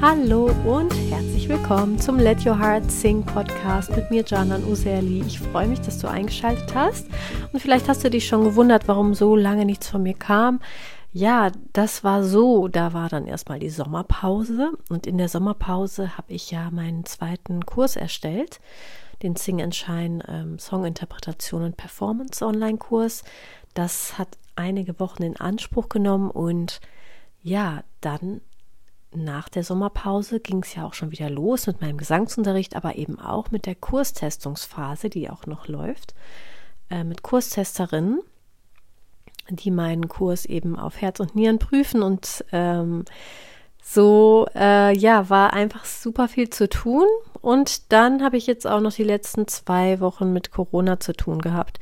[0.00, 5.24] Hallo und herzlich willkommen zum Let Your Heart Sing Podcast mit mir, Janan Userli.
[5.26, 7.08] Ich freue mich, dass du eingeschaltet hast
[7.52, 10.60] und vielleicht hast du dich schon gewundert, warum so lange nichts von mir kam.
[11.12, 16.32] Ja, das war so, da war dann erstmal die Sommerpause und in der Sommerpause habe
[16.32, 18.60] ich ja meinen zweiten Kurs erstellt,
[19.24, 23.24] den Sing and Shine ähm, Songinterpretation und Performance Online-Kurs.
[23.74, 26.80] Das hat einige Wochen in Anspruch genommen und
[27.42, 28.42] ja, dann
[29.14, 33.18] nach der Sommerpause ging es ja auch schon wieder los mit meinem Gesangsunterricht, aber eben
[33.18, 36.14] auch mit der Kurstestungsphase, die auch noch läuft,
[36.90, 38.20] äh, mit Kurstesterinnen,
[39.50, 43.04] die meinen Kurs eben auf Herz und Nieren prüfen und ähm,
[43.90, 47.06] so, äh, ja, war einfach super viel zu tun.
[47.40, 51.40] Und dann habe ich jetzt auch noch die letzten zwei Wochen mit Corona zu tun
[51.40, 51.78] gehabt.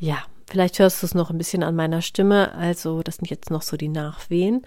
[0.00, 0.18] Ja,
[0.50, 2.52] vielleicht hörst du es noch ein bisschen an meiner Stimme.
[2.54, 4.66] Also, das sind jetzt noch so die Nachwehen.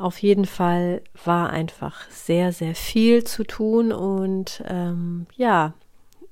[0.00, 5.74] Auf jeden Fall war einfach sehr, sehr viel zu tun und ähm, ja,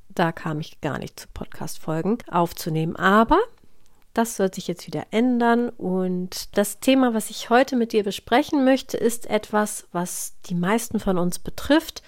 [0.08, 2.96] da kam ich gar nicht zu Podcast-Folgen aufzunehmen.
[2.96, 3.38] Aber
[4.14, 8.64] das wird sich jetzt wieder ändern und das Thema, was ich heute mit dir besprechen
[8.64, 12.02] möchte, ist etwas, was die meisten von uns betrifft.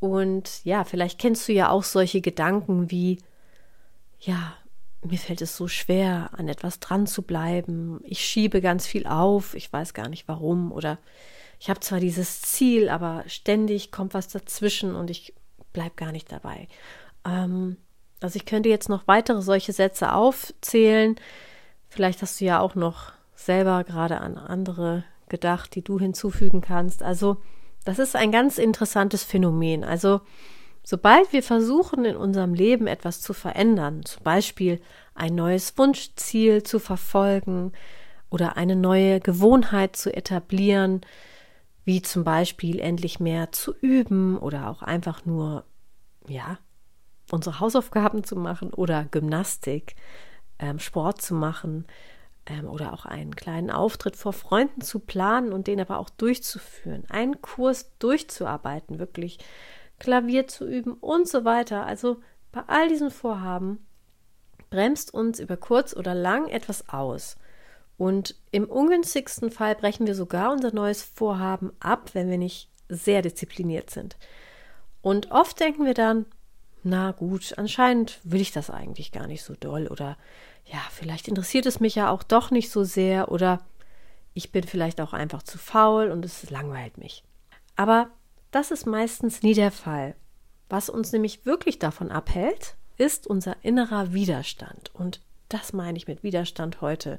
[0.00, 3.20] Und ja, vielleicht kennst du ja auch solche Gedanken wie,
[4.18, 4.52] ja,
[5.04, 8.00] mir fällt es so schwer, an etwas dran zu bleiben.
[8.04, 10.72] Ich schiebe ganz viel auf, ich weiß gar nicht warum.
[10.72, 10.98] Oder
[11.60, 15.34] ich habe zwar dieses Ziel, aber ständig kommt was dazwischen und ich
[15.72, 16.68] bleibe gar nicht dabei.
[17.24, 17.76] Ähm,
[18.20, 21.16] also ich könnte jetzt noch weitere solche Sätze aufzählen.
[21.88, 27.02] Vielleicht hast du ja auch noch selber gerade an andere gedacht, die du hinzufügen kannst.
[27.02, 27.36] Also
[27.84, 29.84] das ist ein ganz interessantes Phänomen.
[29.84, 30.20] Also
[30.90, 34.80] Sobald wir versuchen, in unserem Leben etwas zu verändern, zum Beispiel
[35.14, 37.72] ein neues Wunschziel zu verfolgen
[38.30, 41.02] oder eine neue Gewohnheit zu etablieren,
[41.84, 45.64] wie zum Beispiel endlich mehr zu üben oder auch einfach nur,
[46.26, 46.58] ja,
[47.30, 49.94] unsere Hausaufgaben zu machen oder Gymnastik,
[50.58, 51.86] ähm, Sport zu machen
[52.46, 57.04] ähm, oder auch einen kleinen Auftritt vor Freunden zu planen und den aber auch durchzuführen,
[57.10, 59.38] einen Kurs durchzuarbeiten, wirklich
[59.98, 61.86] Klavier zu üben und so weiter.
[61.86, 62.20] Also
[62.52, 63.84] bei all diesen Vorhaben
[64.70, 67.36] bremst uns über kurz oder lang etwas aus.
[67.96, 73.22] Und im ungünstigsten Fall brechen wir sogar unser neues Vorhaben ab, wenn wir nicht sehr
[73.22, 74.16] diszipliniert sind.
[75.02, 76.26] Und oft denken wir dann,
[76.84, 80.16] na gut, anscheinend will ich das eigentlich gar nicht so doll oder
[80.64, 83.60] ja, vielleicht interessiert es mich ja auch doch nicht so sehr oder
[84.34, 87.24] ich bin vielleicht auch einfach zu faul und es langweilt mich.
[87.74, 88.10] Aber
[88.50, 90.14] das ist meistens nie der Fall.
[90.68, 94.94] Was uns nämlich wirklich davon abhält, ist unser innerer Widerstand.
[94.94, 97.18] Und das meine ich mit Widerstand heute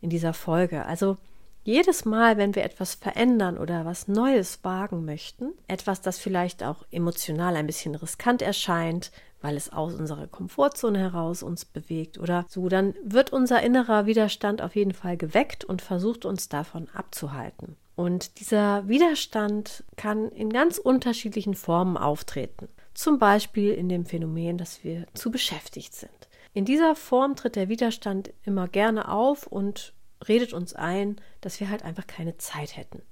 [0.00, 0.84] in dieser Folge.
[0.86, 1.16] Also
[1.64, 6.84] jedes Mal, wenn wir etwas verändern oder was Neues wagen möchten, etwas, das vielleicht auch
[6.90, 12.68] emotional ein bisschen riskant erscheint, weil es aus unserer Komfortzone heraus uns bewegt oder so,
[12.68, 17.76] dann wird unser innerer Widerstand auf jeden Fall geweckt und versucht uns davon abzuhalten.
[17.94, 22.68] Und dieser Widerstand kann in ganz unterschiedlichen Formen auftreten.
[22.94, 26.10] Zum Beispiel in dem Phänomen, dass wir zu beschäftigt sind.
[26.54, 29.94] In dieser Form tritt der Widerstand immer gerne auf und
[30.26, 33.02] redet uns ein, dass wir halt einfach keine Zeit hätten.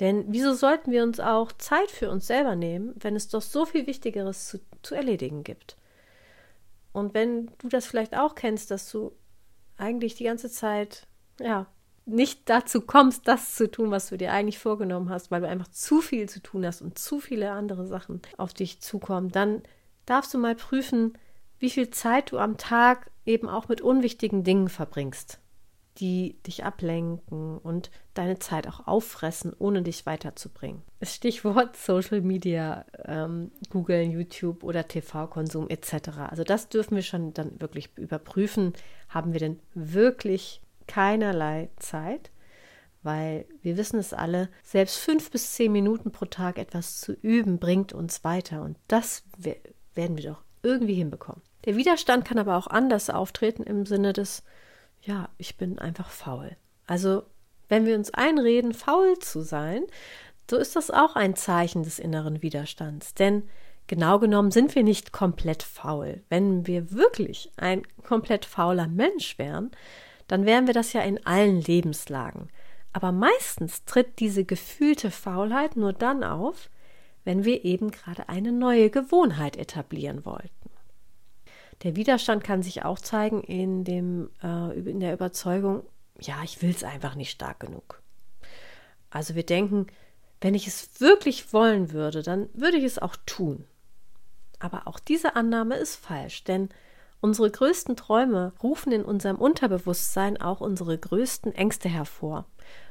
[0.00, 3.66] Denn wieso sollten wir uns auch Zeit für uns selber nehmen, wenn es doch so
[3.66, 5.76] viel Wichtigeres zu, zu erledigen gibt?
[6.92, 9.12] Und wenn du das vielleicht auch kennst, dass du
[9.76, 11.06] eigentlich die ganze Zeit,
[11.40, 11.66] ja,
[12.04, 15.68] nicht dazu kommst, das zu tun, was du dir eigentlich vorgenommen hast, weil du einfach
[15.68, 19.62] zu viel zu tun hast und zu viele andere Sachen auf dich zukommen, dann
[20.06, 21.16] darfst du mal prüfen,
[21.58, 25.38] wie viel Zeit du am Tag eben auch mit unwichtigen Dingen verbringst,
[25.98, 30.82] die dich ablenken und deine Zeit auch auffressen, ohne dich weiterzubringen.
[30.98, 36.08] Das Stichwort Social Media, ähm, googeln, YouTube oder TV-Konsum etc.
[36.30, 38.72] Also das dürfen wir schon dann wirklich überprüfen.
[39.08, 42.30] Haben wir denn wirklich keinerlei Zeit,
[43.02, 47.58] weil wir wissen es alle, selbst fünf bis zehn Minuten pro Tag etwas zu üben,
[47.58, 48.62] bringt uns weiter.
[48.62, 49.24] Und das
[49.94, 51.42] werden wir doch irgendwie hinbekommen.
[51.64, 54.42] Der Widerstand kann aber auch anders auftreten im Sinne des,
[55.00, 56.56] ja, ich bin einfach faul.
[56.86, 57.24] Also,
[57.68, 59.84] wenn wir uns einreden, faul zu sein,
[60.50, 63.14] so ist das auch ein Zeichen des inneren Widerstands.
[63.14, 63.48] Denn
[63.86, 66.22] genau genommen sind wir nicht komplett faul.
[66.28, 69.70] Wenn wir wirklich ein komplett fauler Mensch wären,
[70.28, 72.48] dann wären wir das ja in allen Lebenslagen.
[72.92, 76.68] Aber meistens tritt diese gefühlte Faulheit nur dann auf,
[77.24, 80.70] wenn wir eben gerade eine neue Gewohnheit etablieren wollten.
[81.82, 85.84] Der Widerstand kann sich auch zeigen in, dem, äh, in der Überzeugung,
[86.20, 88.02] ja, ich will es einfach nicht stark genug.
[89.10, 89.86] Also wir denken,
[90.40, 93.64] wenn ich es wirklich wollen würde, dann würde ich es auch tun.
[94.58, 96.68] Aber auch diese Annahme ist falsch, denn
[97.22, 102.46] unsere größten Träume rufen in unserem Unterbewusstsein auch unsere größten Ängste hervor.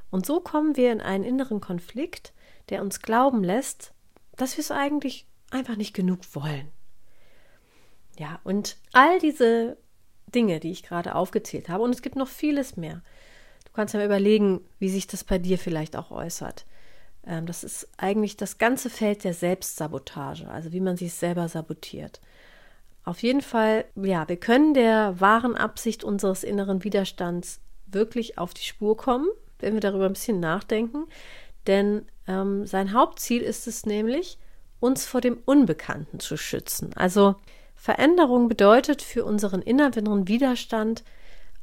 [0.09, 2.33] Und so kommen wir in einen inneren Konflikt,
[2.69, 3.93] der uns glauben lässt,
[4.37, 6.71] dass wir es eigentlich einfach nicht genug wollen.
[8.17, 9.77] Ja, und all diese
[10.33, 13.01] Dinge, die ich gerade aufgezählt habe, und es gibt noch vieles mehr.
[13.65, 16.65] Du kannst ja mal überlegen, wie sich das bei dir vielleicht auch äußert.
[17.25, 22.21] Ähm, das ist eigentlich das ganze Feld der Selbstsabotage, also wie man sich selber sabotiert.
[23.03, 28.63] Auf jeden Fall, ja, wir können der wahren Absicht unseres inneren Widerstands wirklich auf die
[28.63, 29.27] Spur kommen,
[29.59, 31.07] wenn wir darüber ein bisschen nachdenken.
[31.67, 34.37] Denn ähm, sein Hauptziel ist es nämlich,
[34.79, 36.91] uns vor dem Unbekannten zu schützen.
[36.95, 37.35] Also
[37.75, 41.03] Veränderung bedeutet für unseren inneren Widerstand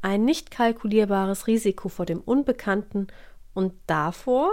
[0.03, 3.09] ein nicht kalkulierbares Risiko vor dem Unbekannten
[3.55, 4.53] und davor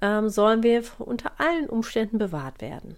[0.00, 2.96] ähm, sollen wir unter allen Umständen bewahrt werden.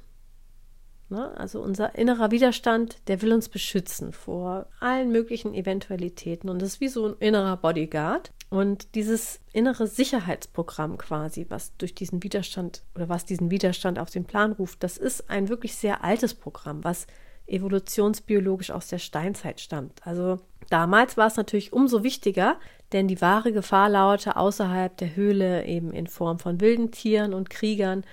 [1.11, 1.37] Ne?
[1.37, 6.81] Also unser innerer Widerstand, der will uns beschützen vor allen möglichen Eventualitäten und das ist
[6.81, 8.33] wie so ein innerer Bodyguard.
[8.51, 14.25] Und dieses innere Sicherheitsprogramm quasi, was durch diesen Widerstand oder was diesen Widerstand auf den
[14.25, 17.07] Plan ruft, das ist ein wirklich sehr altes Programm, was
[17.47, 20.07] evolutionsbiologisch aus der Steinzeit stammt.
[20.07, 20.39] Also
[20.71, 22.59] damals war es natürlich umso wichtiger,
[22.93, 27.51] denn die wahre Gefahr lauerte außerhalb der Höhle eben in Form von wilden Tieren und
[27.51, 28.05] Kriegern.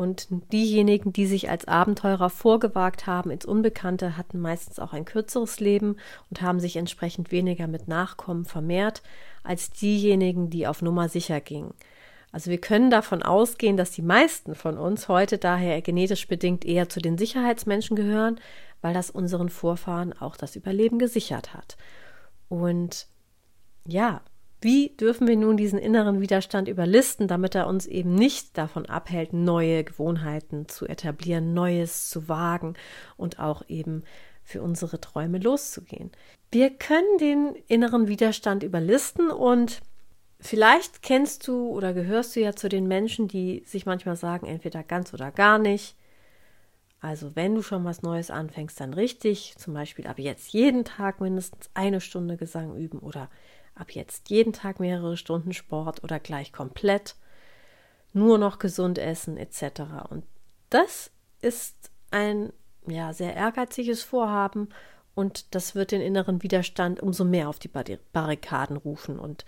[0.00, 5.60] Und diejenigen, die sich als Abenteurer vorgewagt haben ins Unbekannte, hatten meistens auch ein kürzeres
[5.60, 5.98] Leben
[6.30, 9.02] und haben sich entsprechend weniger mit Nachkommen vermehrt
[9.42, 11.74] als diejenigen, die auf Nummer sicher gingen.
[12.32, 16.88] Also wir können davon ausgehen, dass die meisten von uns heute daher genetisch bedingt eher
[16.88, 18.40] zu den Sicherheitsmenschen gehören,
[18.80, 21.76] weil das unseren Vorfahren auch das Überleben gesichert hat.
[22.48, 23.06] Und
[23.86, 24.22] ja,
[24.60, 29.32] wie dürfen wir nun diesen inneren Widerstand überlisten, damit er uns eben nicht davon abhält,
[29.32, 32.74] neue Gewohnheiten zu etablieren, Neues zu wagen
[33.16, 34.04] und auch eben
[34.42, 36.10] für unsere Träume loszugehen?
[36.50, 39.80] Wir können den inneren Widerstand überlisten und
[40.42, 44.82] Vielleicht kennst du oder gehörst du ja zu den Menschen, die sich manchmal sagen, entweder
[44.82, 45.96] ganz oder gar nicht.
[47.00, 49.54] Also wenn du schon was Neues anfängst, dann richtig.
[49.58, 53.28] Zum Beispiel ab jetzt jeden Tag mindestens eine Stunde Gesang üben oder
[53.80, 57.16] ab jetzt jeden Tag mehrere Stunden Sport oder gleich komplett.
[58.12, 59.82] Nur noch gesund essen etc.
[60.08, 60.24] Und
[60.68, 61.10] das
[61.40, 62.52] ist ein
[62.86, 64.68] ja, sehr ehrgeiziges Vorhaben
[65.14, 67.70] und das wird den inneren Widerstand umso mehr auf die
[68.12, 69.44] Barrikaden rufen und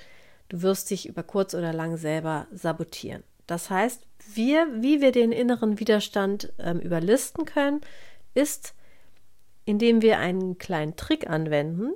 [0.53, 3.23] Du wirst dich über kurz oder lang selber sabotieren.
[3.47, 7.81] Das heißt, wir, wie wir den inneren Widerstand ähm, überlisten können,
[8.35, 8.75] ist,
[9.65, 11.95] indem wir einen kleinen Trick anwenden,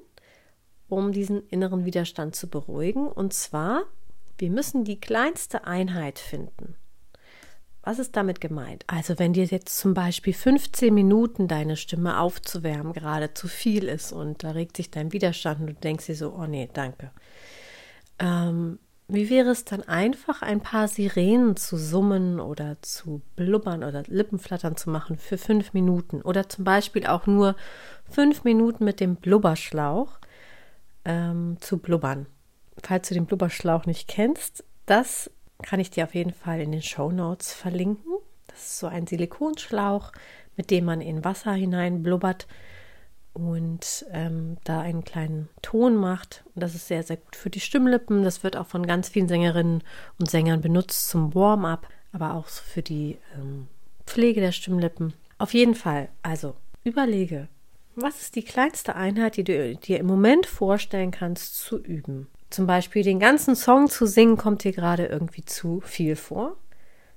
[0.88, 3.09] um diesen inneren Widerstand zu beruhigen.
[3.09, 3.85] Und zwar,
[4.38, 6.77] wir müssen die kleinste Einheit finden.
[7.83, 8.83] Was ist damit gemeint?
[8.88, 14.12] Also wenn dir jetzt zum Beispiel 15 Minuten deine Stimme aufzuwärmen gerade zu viel ist
[14.12, 17.12] und da regt sich dein Widerstand und du denkst dir so, oh nee, danke.
[18.19, 24.03] Ähm, wie wäre es dann einfach, ein paar Sirenen zu summen oder zu blubbern oder
[24.09, 27.55] Lippenflattern zu machen für fünf Minuten oder zum Beispiel auch nur
[28.11, 30.19] fünf Minuten mit dem Blubberschlauch
[31.06, 32.26] ähm, zu blubbern.
[32.82, 35.31] Falls du den Blubberschlauch nicht kennst, das
[35.62, 38.12] kann ich dir auf jeden Fall in den Show Notes verlinken.
[38.49, 40.13] Das ist so ein Silikonschlauch,
[40.56, 42.46] mit dem man in Wasser hinein blubbert
[43.32, 46.44] und ähm, da einen kleinen Ton macht.
[46.55, 48.22] Und das ist sehr, sehr gut für die Stimmlippen.
[48.22, 49.82] Das wird auch von ganz vielen Sängerinnen
[50.19, 53.69] und Sängern benutzt zum Warm-up, aber auch für die ähm,
[54.06, 55.15] Pflege der Stimmlippen.
[55.39, 57.48] Auf jeden Fall, also überlege,
[57.96, 62.29] was ist die kleinste Einheit, die du dir im Moment vorstellen kannst zu üben?
[62.50, 66.56] Zum Beispiel den ganzen Song zu singen, kommt dir gerade irgendwie zu viel vor.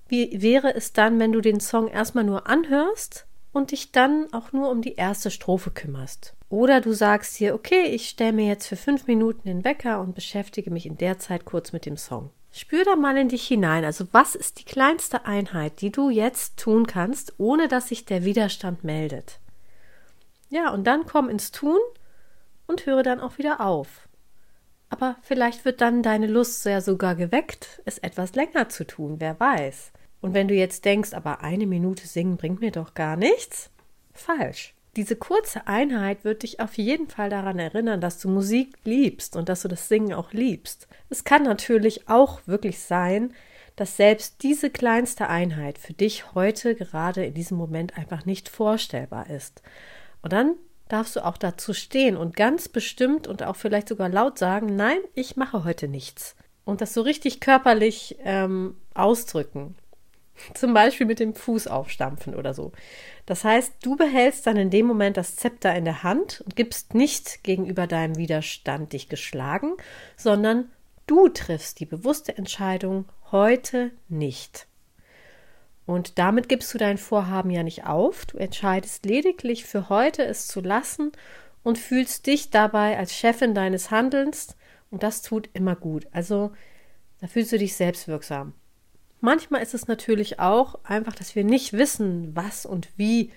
[0.08, 4.54] Wie wäre es dann, wenn du den Song erstmal nur anhörst und dich dann auch
[4.54, 6.34] nur um die erste Strophe kümmerst.
[6.50, 10.16] Oder du sagst dir, okay, ich stelle mir jetzt für fünf Minuten den Wecker und
[10.16, 12.32] beschäftige mich in der Zeit kurz mit dem Song.
[12.52, 13.86] Spür da mal in dich hinein.
[13.86, 18.26] Also was ist die kleinste Einheit, die du jetzt tun kannst, ohne dass sich der
[18.26, 19.40] Widerstand meldet?
[20.50, 21.80] Ja, und dann komm ins Tun
[22.68, 24.08] und höre dann auch wieder auf.
[24.90, 29.40] Aber vielleicht wird dann deine Lust sehr sogar geweckt, es etwas länger zu tun, wer
[29.40, 29.92] weiß.
[30.22, 33.70] Und wenn du jetzt denkst, aber eine Minute singen bringt mir doch gar nichts,
[34.14, 34.74] falsch.
[34.96, 39.48] Diese kurze Einheit wird dich auf jeden Fall daran erinnern, dass du Musik liebst und
[39.48, 40.88] dass du das Singen auch liebst.
[41.10, 43.34] Es kann natürlich auch wirklich sein,
[43.76, 49.30] dass selbst diese kleinste Einheit für dich heute gerade in diesem Moment einfach nicht vorstellbar
[49.30, 49.62] ist.
[50.22, 50.56] Und dann
[50.88, 55.00] darfst du auch dazu stehen und ganz bestimmt und auch vielleicht sogar laut sagen, nein,
[55.14, 56.36] ich mache heute nichts.
[56.66, 59.76] Und das so richtig körperlich ähm, ausdrücken.
[60.54, 62.72] Zum Beispiel mit dem Fuß aufstampfen oder so.
[63.26, 66.96] Das heißt, du behältst dann in dem Moment das Zepter in der Hand und gibst
[66.96, 69.74] nicht gegenüber deinem Widerstand dich geschlagen,
[70.18, 70.72] sondern
[71.08, 74.68] du triffst die bewusste Entscheidung heute nicht.
[75.90, 78.28] Und damit gibst du dein Vorhaben ja nicht auf.
[78.28, 81.12] Du entscheidest lediglich für heute es zu lassen
[81.64, 84.56] und fühlst dich dabei als Chefin deines Handelns.
[84.92, 86.06] Und das tut immer gut.
[86.12, 86.52] Also
[87.20, 88.54] da fühlst du dich selbstwirksam.
[89.20, 93.32] Manchmal ist es natürlich auch einfach, dass wir nicht wissen, was und wie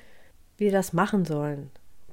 [0.59, 1.71] wir das machen sollen,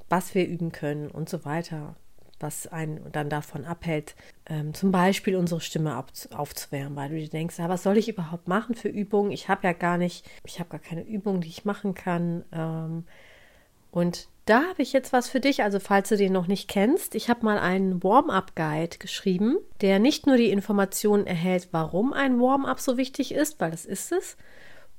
[0.08, 1.98] was wir üben können und so weiter
[2.40, 4.16] was einen dann davon abhält,
[4.48, 8.48] ähm, zum Beispiel unsere Stimme aufzuwärmen, weil du dir denkst, ah, was soll ich überhaupt
[8.48, 9.32] machen für Übungen?
[9.32, 12.44] Ich habe ja gar nicht, ich habe gar keine Übungen, die ich machen kann.
[12.52, 13.06] Ähm,
[13.92, 17.14] und da habe ich jetzt was für dich, also falls du den noch nicht kennst,
[17.14, 22.80] ich habe mal einen Warm-up-Guide geschrieben, der nicht nur die Informationen erhält, warum ein Warm-up
[22.80, 24.38] so wichtig ist, weil das ist es,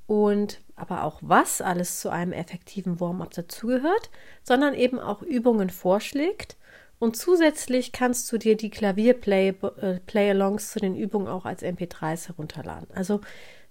[0.07, 4.09] und aber auch was alles zu einem effektiven Warm-up dazugehört,
[4.43, 6.57] sondern eben auch Übungen vorschlägt,
[7.01, 12.87] und zusätzlich kannst du dir die Klavier-Play-Alongs äh, zu den Übungen auch als MP3s herunterladen.
[12.93, 13.21] Also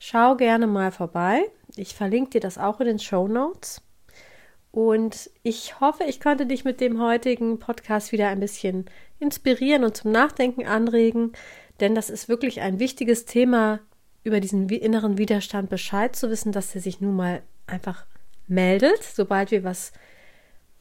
[0.00, 1.48] schau gerne mal vorbei.
[1.76, 3.82] Ich verlinke dir das auch in den Show Notes.
[4.72, 8.86] Und ich hoffe, ich konnte dich mit dem heutigen Podcast wieder ein bisschen
[9.20, 11.30] inspirieren und zum Nachdenken anregen,
[11.78, 13.78] denn das ist wirklich ein wichtiges Thema,
[14.24, 18.06] über diesen inneren Widerstand Bescheid zu wissen, dass er sich nun mal einfach
[18.48, 19.92] meldet, sobald wir was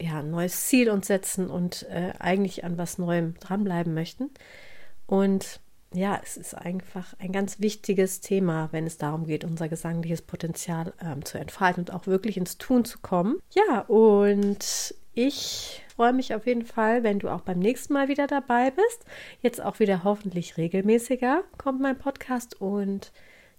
[0.00, 4.30] ja, ein neues Ziel uns setzen und äh, eigentlich an was Neuem dranbleiben möchten.
[5.06, 5.60] Und
[5.92, 10.92] ja, es ist einfach ein ganz wichtiges Thema, wenn es darum geht, unser gesangliches Potenzial
[11.02, 13.40] ähm, zu entfalten und auch wirklich ins Tun zu kommen.
[13.52, 18.28] Ja, und ich freue mich auf jeden Fall, wenn du auch beim nächsten Mal wieder
[18.28, 19.04] dabei bist.
[19.42, 23.12] Jetzt auch wieder hoffentlich regelmäßiger kommt mein Podcast und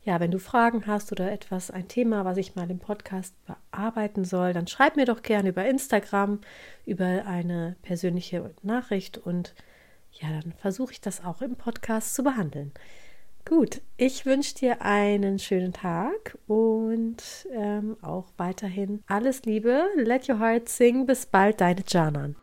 [0.03, 4.25] ja, wenn du Fragen hast oder etwas, ein Thema, was ich mal im Podcast bearbeiten
[4.25, 6.39] soll, dann schreib mir doch gerne über Instagram,
[6.85, 9.53] über eine persönliche Nachricht und
[10.13, 12.71] ja, dann versuche ich das auch im Podcast zu behandeln.
[13.45, 19.83] Gut, ich wünsche dir einen schönen Tag und ähm, auch weiterhin alles Liebe.
[19.95, 21.05] Let your heart sing.
[21.05, 22.35] Bis bald, deine Janan.